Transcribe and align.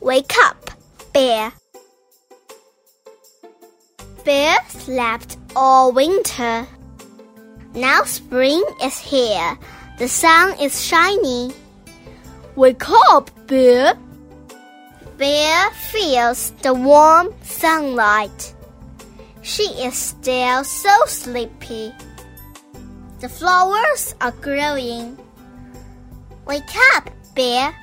Wake 0.00 0.32
up, 0.44 0.70
bear. 1.12 1.52
Bear 4.24 4.56
slept 4.68 5.36
all 5.54 5.92
winter. 5.92 6.66
Now 7.74 8.04
spring 8.04 8.64
is 8.82 8.98
here. 8.98 9.58
The 9.98 10.08
sun 10.08 10.58
is 10.58 10.82
shining. 10.82 11.52
Wake 12.56 12.88
up, 13.12 13.30
bear. 13.46 13.94
Bear 15.18 15.70
feels 15.92 16.52
the 16.62 16.72
warm 16.72 17.34
sunlight. 17.42 18.54
She 19.42 19.64
is 19.84 19.94
still 19.94 20.64
so 20.64 20.96
sleepy. 21.06 21.92
The 23.20 23.28
flowers 23.28 24.14
are 24.20 24.32
growing. 24.32 25.18
Wake 26.46 26.74
up, 26.96 27.10
Bear. 27.34 27.74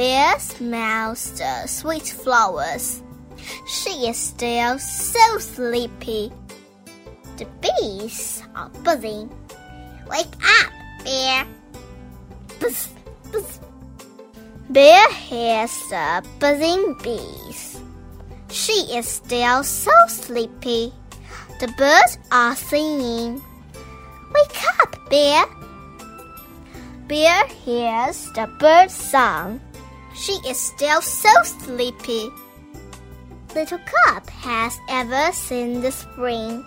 Bear 0.00 0.40
smells 0.40 1.36
the 1.36 1.66
sweet 1.66 2.08
flowers. 2.08 3.02
She 3.68 4.08
is 4.08 4.16
still 4.16 4.78
so 4.78 5.36
sleepy. 5.36 6.32
The 7.36 7.44
bees 7.60 8.42
are 8.56 8.70
buzzing. 8.80 9.28
Wake 10.08 10.32
up, 10.40 10.72
Bear. 11.04 11.44
Buzz, 12.58 12.88
buzz. 13.30 13.60
Bear 14.70 15.04
hears 15.12 15.76
the 15.92 16.24
buzzing 16.38 16.96
bees. 17.04 17.78
She 18.48 18.96
is 18.96 19.06
still 19.06 19.62
so 19.62 19.92
sleepy. 20.08 20.94
The 21.60 21.68
birds 21.76 22.16
are 22.32 22.56
singing. 22.56 23.42
Wake 24.32 24.64
up, 24.80 24.96
Bear. 25.10 25.44
Bear 27.06 27.46
hears 27.48 28.32
the 28.32 28.48
bird 28.58 28.90
song. 28.90 29.60
She 30.20 30.36
is 30.46 30.60
still 30.60 31.00
so 31.00 31.32
sleepy. 31.42 32.28
Little 33.54 33.80
Cub 33.88 34.28
has 34.28 34.78
ever 34.90 35.32
seen 35.32 35.80
the 35.80 35.90
spring. 35.90 36.62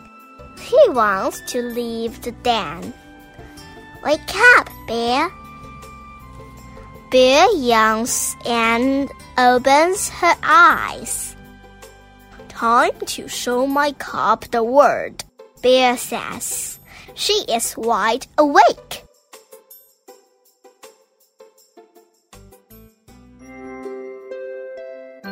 He 0.60 0.90
wants 0.90 1.40
to 1.52 1.62
leave 1.62 2.20
the 2.24 2.32
den. 2.32 2.92
Wake 4.04 4.36
up, 4.58 4.70
Bear. 4.88 5.30
Bear 7.12 7.48
yawns 7.54 8.36
and 8.44 9.08
opens 9.38 10.10
her 10.10 10.34
eyes. 10.42 11.36
Time 12.50 12.98
to 13.06 13.28
show 13.28 13.68
my 13.68 13.92
cub 13.94 14.46
the 14.50 14.64
world, 14.64 15.24
Bear 15.62 15.96
says. 15.96 16.80
She 17.14 17.46
is 17.48 17.78
wide 17.78 18.26
awake. 18.40 19.06